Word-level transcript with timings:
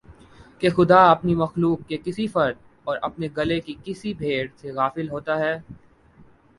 کہ 0.61 0.69
خدا 0.69 0.99
اپنی 1.09 1.35
مخلوق 1.35 1.87
کے 1.87 1.97
کسی 2.03 2.25
فرد 2.27 2.55
اور 2.83 2.97
اپنے 3.01 3.27
گلے 3.37 3.59
کی 3.61 3.75
کسی 3.83 4.13
بھیڑ 4.15 4.45
سے 4.57 4.71
غافل 4.71 5.09
ہوتا 5.09 5.39
ہے 5.39 5.57